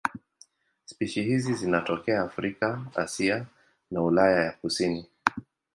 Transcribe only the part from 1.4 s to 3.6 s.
zinatokea Afrika, Asia